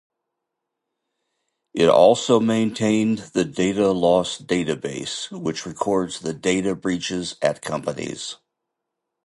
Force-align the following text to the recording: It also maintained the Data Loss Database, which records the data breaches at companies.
It 1.75 1.87
also 1.89 2.39
maintained 2.39 3.19
the 3.35 3.45
Data 3.45 3.91
Loss 3.91 4.39
Database, 4.41 5.29
which 5.29 5.63
records 5.67 6.21
the 6.21 6.33
data 6.33 6.73
breaches 6.75 7.35
at 7.39 7.61
companies. 7.61 8.37